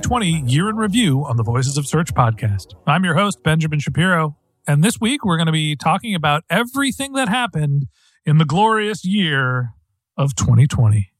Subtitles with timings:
[0.00, 2.68] 2020 year in review on the Voices of Search podcast.
[2.86, 4.34] I'm your host, Benjamin Shapiro.
[4.66, 7.86] And this week, we're going to be talking about everything that happened
[8.24, 9.74] in the glorious year
[10.16, 11.12] of 2020.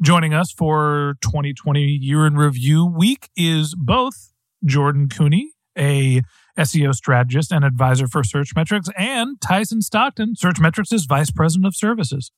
[0.00, 4.32] Joining us for 2020 year in review week is both
[4.64, 6.22] Jordan Koene, a
[6.56, 12.30] SEO strategist and advisor for Searchmetrics, and Tyson Stockton, Searchmetrics' vice president of services.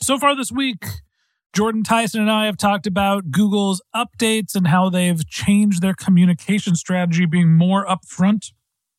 [0.00, 0.86] So far this week,
[1.56, 6.76] Jordan Tyson and I have talked about Google's updates and how they've changed their communication
[6.76, 8.52] strategy, being more upfront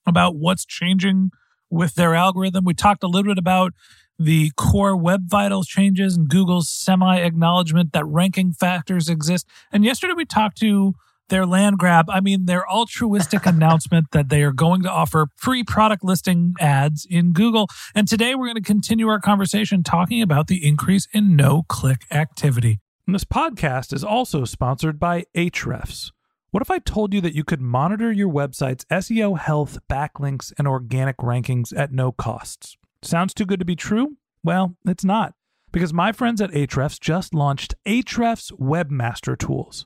[0.07, 1.29] about what's changing
[1.69, 2.65] with their algorithm.
[2.65, 3.73] We talked a little bit about
[4.17, 9.47] the core web vitals changes and Google's semi acknowledgement that ranking factors exist.
[9.71, 10.95] And yesterday we talked to
[11.29, 15.63] their land grab, I mean, their altruistic announcement that they are going to offer free
[15.63, 17.67] product listing ads in Google.
[17.93, 22.05] And today we're going to continue our conversation talking about the increase in no click
[22.11, 22.79] activity.
[23.05, 26.11] And this podcast is also sponsored by Ahrefs.
[26.51, 30.67] What if I told you that you could monitor your website's SEO health, backlinks, and
[30.67, 32.77] organic rankings at no costs?
[33.01, 34.17] Sounds too good to be true?
[34.43, 35.33] Well, it's not.
[35.71, 39.85] Because my friends at Ahrefs just launched Ahrefs Webmaster Tools.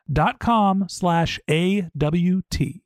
[0.11, 2.83] dot com slash A-W-T.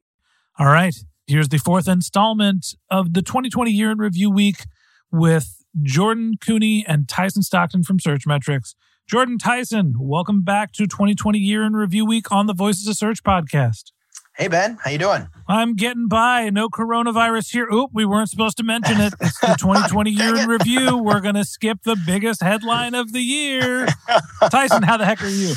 [0.57, 0.95] All right.
[1.27, 4.65] Here's the fourth installment of the 2020 Year in Review Week
[5.11, 8.75] with Jordan Koene and Tyson Stockton from Searchmetrics.
[9.07, 13.23] Jordan Tyson, welcome back to 2020 Year in Review Week on the Voices of Search
[13.23, 13.91] podcast.
[14.37, 15.29] Hey Ben, how you doing?
[15.47, 16.49] I'm getting by.
[16.49, 17.69] No coronavirus here.
[17.71, 19.13] Oop, we weren't supposed to mention it.
[19.21, 20.97] It's the 2020 year in review.
[20.97, 23.87] We're going to skip the biggest headline of the year.
[24.51, 25.53] Tyson, how the heck are you?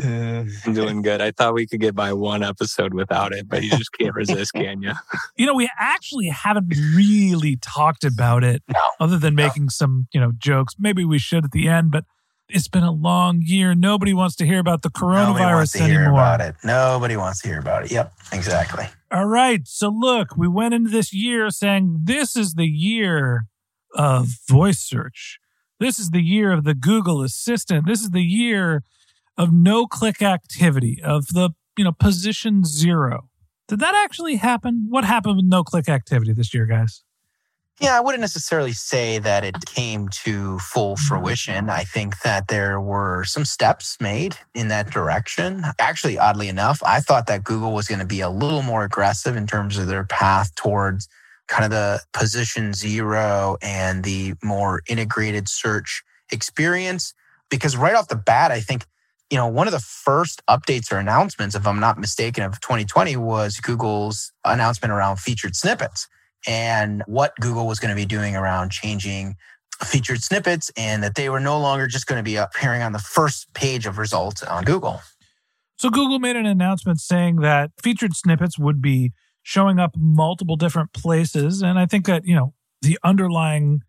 [0.00, 1.20] Uh, I'm doing good.
[1.20, 4.52] I thought we could get by one episode without it, but you just can't resist,
[4.52, 4.92] can you?
[5.36, 8.80] You know, we actually haven't really talked about it No.
[9.00, 10.74] other than making some, you know, jokes.
[10.78, 12.04] Maybe we should at the end, but
[12.52, 13.74] it's been a long year.
[13.74, 16.20] Nobody wants to hear about the Nobody wants coronavirus to hear anymore.
[16.20, 16.54] about it.
[16.64, 17.92] Nobody wants to hear about it.
[17.92, 18.86] Yep, exactly.
[19.10, 19.66] All right.
[19.66, 23.46] So look, we went into this year saying this is the year
[23.94, 25.38] of voice search.
[25.80, 27.86] This is the year of the Google Assistant.
[27.86, 28.82] This is the year
[29.38, 33.28] of no click activity, of the, you know, position zero.
[33.66, 34.86] Did that actually happen?
[34.90, 37.02] What happened with no click activity this year, guys?
[37.80, 41.06] Yeah, I wouldn't necessarily say that it came to full mm-hmm.
[41.06, 41.70] fruition.
[41.70, 45.64] I think that there were some steps made in that direction.
[45.78, 49.34] Actually, oddly enough, I thought that Google was going to be a little more aggressive
[49.34, 51.08] in terms of their path towards
[51.48, 57.14] kind of the position zero and the more integrated search experience.
[57.48, 58.84] Because right off the bat, I think,
[59.30, 63.16] you know, one of the first updates or announcements, if I'm not mistaken, of 2020
[63.16, 66.08] was Google's announcement around featured snippets
[66.46, 69.36] and what Google was going to be doing around changing
[69.84, 72.98] featured snippets and that they were no longer just going to be appearing on the
[72.98, 75.00] first page of results on Google.
[75.76, 80.92] So Google made an announcement saying that featured snippets would be showing up multiple different
[80.92, 81.62] places.
[81.62, 82.52] And I think that, you know,
[82.82, 83.80] the underlying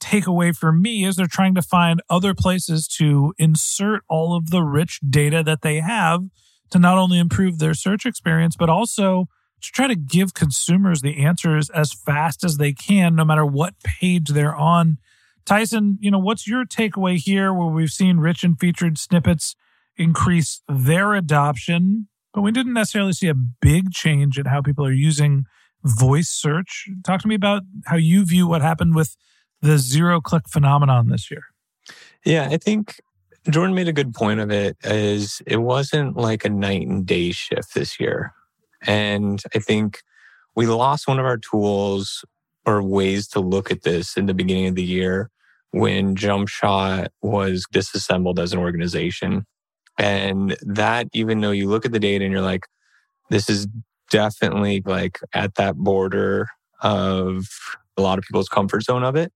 [0.00, 4.62] takeaway for me is they're trying to find other places to insert all of the
[4.62, 6.22] rich data that they have
[6.70, 9.26] to not only improve their search experience, but also
[9.60, 13.74] to try to give consumers the answers as fast as they can, no matter what
[13.82, 14.98] page they're on.
[15.44, 19.56] Tyson, you know, what's your takeaway here where we've seen rich and featured snippets
[19.96, 24.92] increase their adoption, but we didn't necessarily see a big change in how people are
[24.92, 25.44] using
[25.84, 26.88] voice search?
[27.04, 29.16] Talk to me about how you view what happened with
[29.60, 31.44] the zero click phenomenon this year.
[32.24, 33.00] Yeah, I think
[33.48, 37.32] Jordan made a good point of it is it wasn't like a night and day
[37.32, 38.34] shift this year.
[38.86, 40.00] And I think
[40.54, 42.24] we lost one of our tools
[42.66, 45.30] or ways to look at this in the beginning of the year
[45.72, 49.46] when Jumpshot was disassembled as an organization.
[49.98, 52.66] And that, even though you look at the data and you're like,
[53.28, 53.68] this is
[54.10, 56.48] definitely like at that border
[56.80, 57.46] of
[57.96, 59.32] a lot of people's comfort zone of it.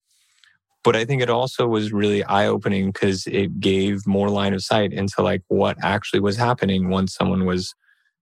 [0.83, 4.63] But I think it also was really eye opening because it gave more line of
[4.63, 7.75] sight into like what actually was happening once someone was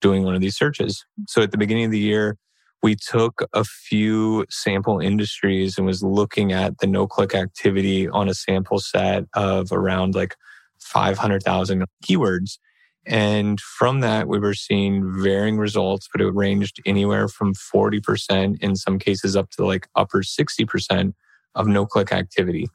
[0.03, 1.07] doing one of these searches.
[1.29, 2.37] So at the beginning of the year,
[2.83, 8.29] we took a few sample industries and was looking at the no click activity on
[8.29, 10.37] a sample set of around like
[10.81, 12.59] 500,000 keywords.
[13.07, 18.77] And from that, we were seeing varying results, but it ranged anywhere from 40% in
[18.77, 21.15] some cases up to like upper 60%
[21.55, 22.67] of no click activity.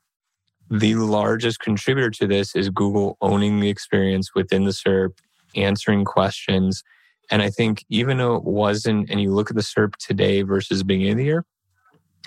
[0.69, 5.17] The largest contributor to this is Google owning the experience within the SERP,
[5.55, 6.83] answering questions.
[7.29, 10.83] And I think even though it wasn't, and you look at the SERP today versus
[10.83, 11.45] beginning of the year,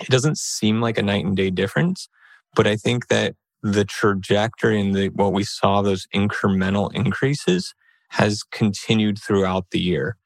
[0.01, 2.07] it doesn't seem like a night and day difference.
[2.55, 7.73] But I think that the trajectory and the, what we saw, those incremental increases,
[8.09, 10.17] has continued throughout the year.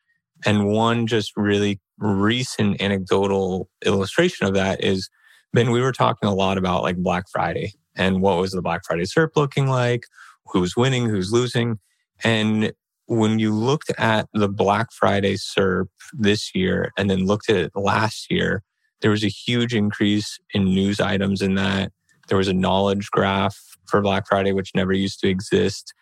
[0.46, 5.10] And one just really recent anecdotal illustration of that is
[5.54, 8.82] Ben, we were talking a lot about like Black Friday and what was the Black
[8.86, 10.04] Friday SERP looking like,
[10.48, 11.80] who's winning, who's losing.
[12.24, 12.74] And
[13.08, 17.72] when you looked at the Black Friday SERP this year and then looked at it
[17.76, 18.64] last year,
[19.02, 21.92] there was a huge increase in news items in that.
[22.28, 23.58] There was a knowledge graph
[23.88, 25.94] for Black Friday, which never used to exist.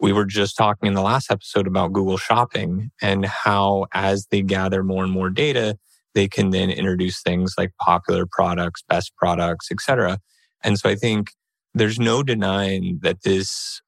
[0.00, 4.42] We were just talking in the last episode about Google Shopping and how, as they
[4.42, 5.78] gather more and more data,
[6.14, 10.18] they can then introduce things like popular products, best products, etc.
[10.62, 11.30] And so I think
[11.74, 13.80] there's no denying that this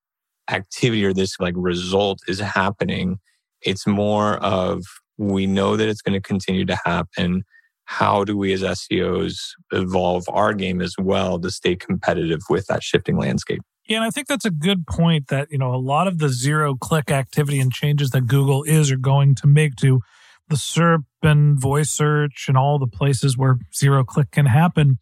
[0.50, 3.18] activity or this like result is happening.
[3.62, 4.84] It's more of
[5.18, 7.44] we know that it's going to continue to happen.
[7.84, 9.38] How do we as SEOs
[9.72, 13.62] evolve our game as well to stay competitive with that shifting landscape?
[13.88, 16.28] Yeah, and I think that's a good point that, you know, a lot of the
[16.28, 20.00] zero click activity and changes that Google is or going to make to
[20.48, 24.98] the SERP and voice search and all the places where zero click can happen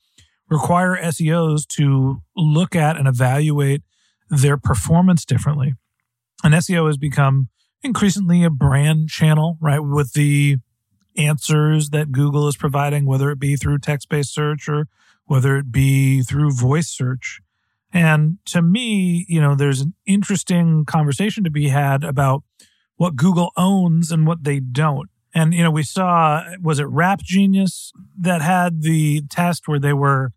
[0.51, 3.83] require SEOs to look at and evaluate
[4.41, 5.75] their performance differently.
[6.43, 7.49] And SEO has become
[7.83, 9.81] increasingly a brand channel, right?
[9.81, 10.57] With the
[11.17, 14.89] answers that Google is providing, whether it be through text based search or
[15.27, 17.41] whether it be through voice search.
[17.93, 22.43] And to me, you know, there's an interesting conversation to be had about
[22.97, 25.09] what Google owns and what they don't.
[25.35, 29.93] And, you know, we saw, was it Rap Genius that had the test where they
[29.93, 30.33] were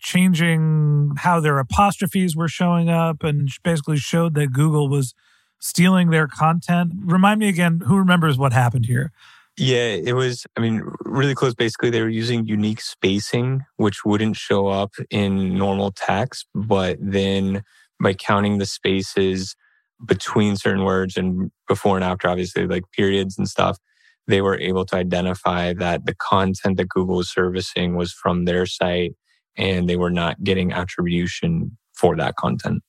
[0.00, 5.14] changing how their apostrophes were showing up and basically showed that Google was
[5.60, 6.92] stealing their content.
[7.04, 9.12] Remind me again, who remembers what happened here?
[9.56, 11.54] Yeah, it was, I mean, really close.
[11.54, 16.46] Basically, they were using unique spacing, which wouldn't show up in normal text.
[16.54, 17.62] But then
[18.02, 19.54] by counting the spaces
[20.02, 23.76] between certain words and before and after, obviously, like periods and stuff,
[24.26, 28.64] they were able to identify that the content that Google was servicing was from their
[28.64, 29.14] site
[29.60, 32.82] and they were not getting attribution for that content.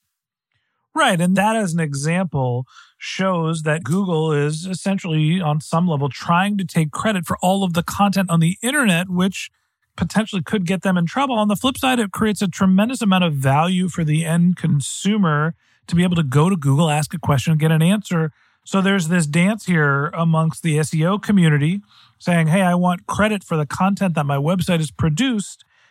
[0.93, 1.21] Right.
[1.21, 2.65] And that, as an example,
[2.97, 7.73] shows that Google is essentially, on some level, trying to take credit for all of
[7.73, 9.49] the content on the internet, which
[9.95, 11.35] potentially could get them in trouble.
[11.35, 15.53] On the flip side, it creates a tremendous amount of value for the end consumer
[15.87, 18.31] to be able to go to Google, ask a question, get an answer
[18.63, 21.81] so there's this dance here amongst the SEO community
[22.19, 25.65] saying, hey, I want credit for the content that my website has produced.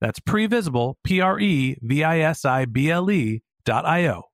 [0.00, 4.24] That's previsible, P R E V I S I B L E dot I O.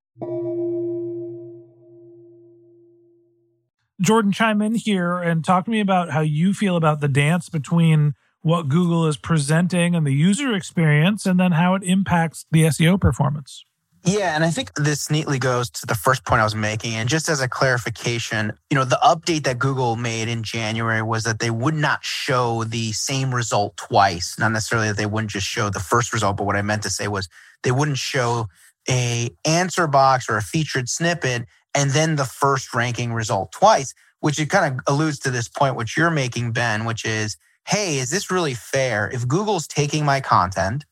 [4.00, 7.48] Jordan, chime in here and talk to me about how you feel about the dance
[7.48, 12.64] between what Google is presenting and the user experience, and then how it impacts the
[12.64, 13.64] SEO performance.
[14.06, 16.94] Yeah, and I think this neatly goes to the first point I was making.
[16.94, 21.24] And just as a clarification, you know, the update that Google made in January was
[21.24, 24.38] that they would not show the same result twice.
[24.38, 26.90] Not necessarily that they wouldn't just show the first result, but what I meant to
[26.90, 27.30] say was
[27.62, 28.48] they wouldn't show
[28.90, 34.38] a answer box or a featured snippet and then the first ranking result twice, which
[34.38, 38.10] it kind of alludes to this point which you're making, Ben, which is, hey, is
[38.10, 39.08] this really fair?
[39.10, 40.84] If Google's taking my content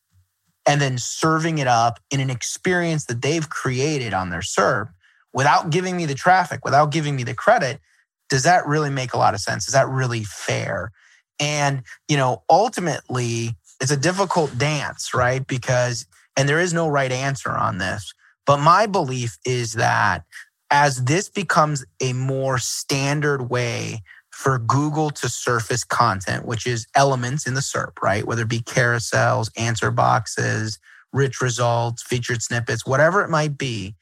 [0.66, 4.88] and then serving it up in an experience that they've created on their SERP
[5.32, 7.80] without giving me the traffic, without giving me the credit,
[8.28, 9.66] does that really make a lot of sense?
[9.66, 10.92] Is that really fair?
[11.40, 15.44] And, you know, ultimately, it's a difficult dance, right?
[15.46, 18.12] Because, and there is no right answer on this.
[18.46, 20.24] But my belief is that
[20.70, 24.02] as this becomes a more standard way
[24.32, 28.26] for Google to surface content, which is elements in the SERP, right?
[28.26, 30.78] Whether it be carousels, answer boxes,
[31.12, 33.94] rich results, featured snippets, whatever it might be,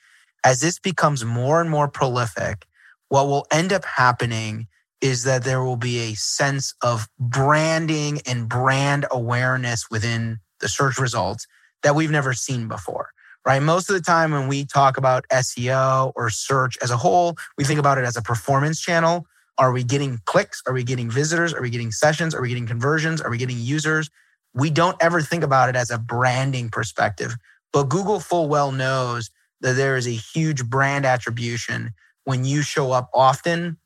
[0.44, 2.66] as this becomes more and more prolific,
[3.08, 4.68] what will end up happening
[5.00, 10.98] is that there will be a sense of branding and brand awareness within the search
[10.98, 11.46] results
[11.82, 13.08] that we've never seen before.
[13.44, 13.62] Right.
[13.62, 17.64] Most of the time when we talk about SEO or search as a whole, we
[17.64, 19.26] think about it as a performance channel
[19.60, 20.62] are we getting clicks?
[20.66, 21.52] Are we getting visitors?
[21.52, 22.34] Are we getting sessions?
[22.34, 23.20] Are we getting conversions?
[23.20, 24.10] Are we getting users?
[24.54, 27.36] We don't ever think about it as a branding perspective,
[27.72, 31.92] but Google full well knows that there is a huge brand attribution
[32.24, 33.76] when you show up often.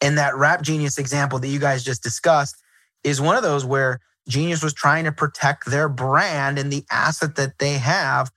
[0.00, 2.56] And that Rap Genius example that you guys just discussed
[3.02, 7.34] is one of those where Genius was trying to protect their brand and the asset
[7.34, 8.30] that they have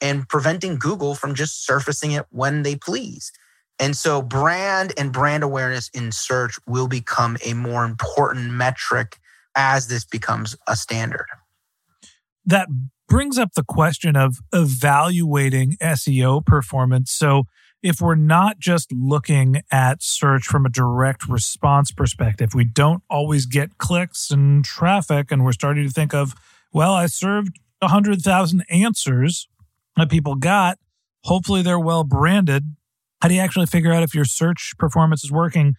[0.00, 3.32] and preventing Google from just surfacing it when they please.
[3.80, 9.18] And so brand and brand awareness in search will become a more important metric
[9.54, 11.26] as this becomes a standard.
[12.44, 12.68] That
[13.08, 17.10] brings up the question of evaluating SEO performance.
[17.10, 17.44] So
[17.82, 23.46] if we're not just looking at search from a direct response perspective, we don't always
[23.46, 26.34] get clicks and traffic, and we're starting to think of,
[26.72, 29.48] well, I served 100,000 answers
[29.96, 30.78] that people got.
[31.24, 32.76] Hopefully they're well branded.
[33.20, 35.74] How do you actually figure out if your search performance is working?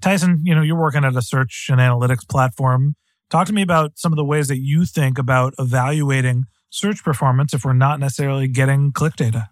[0.00, 2.94] Tyson, you know, you're working at a search and analytics platform.
[3.30, 7.54] Talk to me about some of the ways that you think about evaluating search performance
[7.54, 9.50] if we're not necessarily getting click data.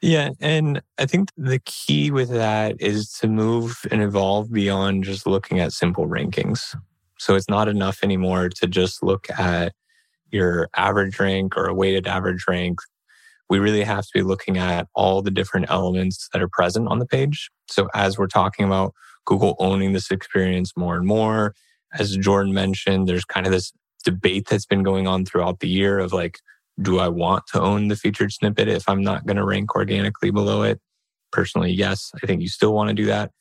[0.00, 0.30] Yeah.
[0.40, 5.60] And I think the key with that is to move and evolve beyond just looking
[5.60, 6.76] at simple rankings.
[7.18, 9.74] So it's not enough anymore to just look at
[10.32, 12.80] your average rank or a weighted average rank
[13.52, 17.00] we really have to be looking at all the different elements that are present on
[17.00, 17.50] the page.
[17.68, 18.94] So as we're talking about
[19.26, 21.54] Google owning this experience more and more,
[21.92, 23.70] as Jordan mentioned, there's kind of this
[24.06, 26.38] debate that's been going on throughout the year of like,
[26.80, 30.30] do I want to own the featured snippet if I'm not going to rank organically
[30.30, 30.80] below it?
[31.30, 33.32] Personally, yes, I think you still want to do that.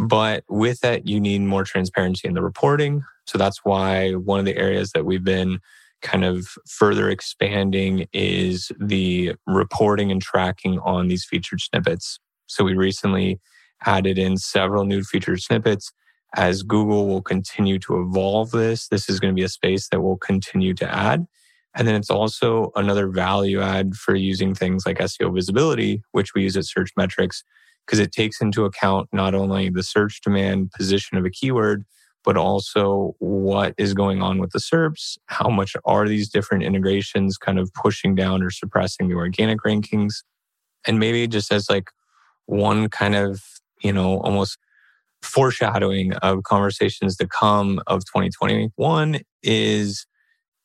[0.00, 3.04] But with that, you need more transparency in the reporting.
[3.24, 5.60] So that's why one of the areas that we've been
[6.02, 12.18] kind of further expanding is the reporting and tracking on these featured snippets.
[12.46, 13.40] So we recently
[13.84, 15.92] added in several new featured snippets.
[16.36, 20.00] As Google will continue to evolve this, this is going to be a space that
[20.00, 21.26] we'll continue to add.
[21.74, 26.42] And then it's also another value add for using things like SEO visibility, which we
[26.42, 27.42] use at Searchmetrics,
[27.86, 31.84] because it takes into account not only the search demand position of a keyword,
[32.24, 35.18] but also what is going on with the SERPs?
[35.26, 40.22] How much are these different integrations kind of pushing down or suppressing the organic rankings?
[40.86, 41.90] And maybe just as like
[42.46, 43.42] one kind of,
[43.82, 44.58] you know, almost
[45.22, 50.06] foreshadowing of conversations to come of 2021 is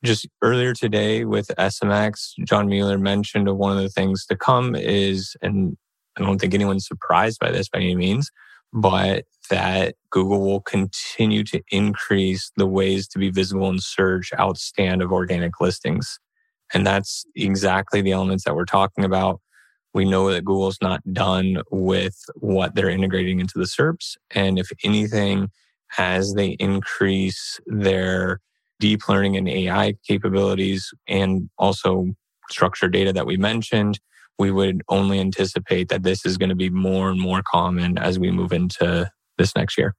[0.03, 4.75] just earlier today with SMX, John Mueller mentioned of one of the things to come
[4.75, 5.75] is, and
[6.17, 8.29] I don't think anyone's surprised by this by any means,
[8.73, 15.03] but that Google will continue to increase the ways to be visible in search outstand
[15.03, 16.19] of organic listings.
[16.73, 19.39] And that's exactly the elements that we're talking about.
[19.93, 24.17] We know that Google's not done with what they're integrating into the SERPs.
[24.31, 25.49] And if anything,
[25.97, 28.41] as they increase their
[28.79, 32.07] deep learning and AI capabilities and also
[32.49, 33.99] structured data that we mentioned,
[34.37, 38.19] we would only anticipate that this is going to be more and more common as
[38.19, 39.95] we move into this next year.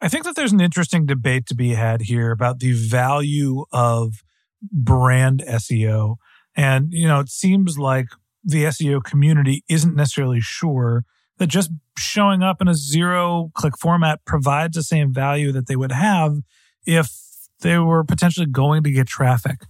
[0.00, 4.22] I think that there's an interesting debate to be had here about the value of
[4.60, 6.16] brand SEO.
[6.56, 8.08] And, you know, it seems like
[8.44, 11.04] the SEO community isn't necessarily sure
[11.38, 15.76] that just showing up in a zero click format provides the same value that they
[15.76, 16.38] would have
[16.84, 17.12] if
[17.60, 19.60] they were potentially going to get traffic.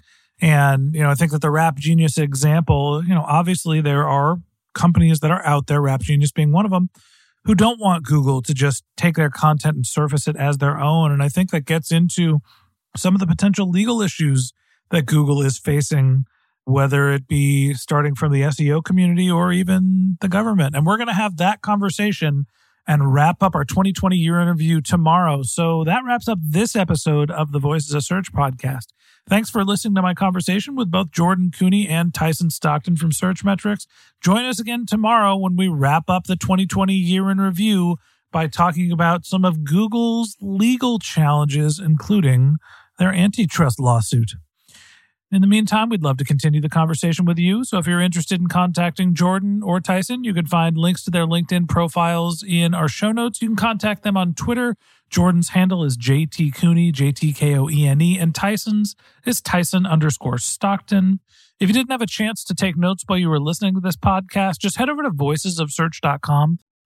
[0.42, 4.38] And, you know, I think that the Rap Genius example, you know, obviously there are
[4.74, 6.90] companies that are out there, Rap Genius being one of them,
[7.44, 11.12] who don't want Google to just take their content and surface it as their own.
[11.12, 12.40] And I think that gets into
[12.96, 14.52] some of the potential legal issues
[14.90, 16.24] that Google is facing
[16.64, 20.74] whether it be starting from the SEO community or even the government.
[20.74, 22.46] And we're going to have that conversation
[22.86, 25.42] and wrap up our 2020 year interview tomorrow.
[25.42, 28.86] So that wraps up this episode of the Voices of Search podcast.
[29.28, 33.86] Thanks for listening to my conversation with both Jordan Koene and Tyson Stockton from Searchmetrics.
[34.20, 37.96] Join us again tomorrow when we wrap up the 2020 year in review
[38.32, 42.56] by talking about some of Google's legal challenges, including
[42.98, 44.32] their antitrust lawsuit.
[45.32, 47.64] In the meantime, we'd love to continue the conversation with you.
[47.64, 51.24] So if you're interested in contacting Jordan or Tyson, you can find links to their
[51.24, 53.40] LinkedIn profiles in our show notes.
[53.40, 54.76] You can contact them on Twitter.
[55.08, 59.40] Jordan's handle is JT Koene, J T K O E N E, and Tyson's is
[59.40, 61.20] Tyson underscore Stockton.
[61.58, 63.96] If you didn't have a chance to take notes while you were listening to this
[63.96, 66.58] podcast, just head over to voicesofsearch.com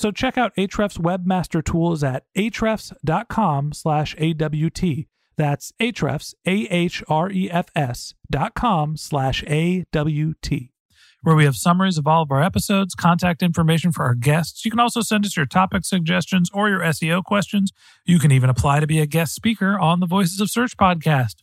[0.00, 5.04] So check out Ahrefs Webmaster Tools at ahrefs.com slash AWT.
[5.36, 10.72] That's Ahrefs, A-H-R-E-F-S dot com slash A-W-T.
[11.22, 14.64] Where we have summaries of all of our episodes, contact information for our guests.
[14.64, 17.70] You can also send us your topic suggestions or your SEO questions.
[18.06, 21.42] You can even apply to be a guest speaker on the Voices of Search podcast.